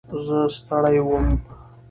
[0.27, 1.27] زه ستړی وم.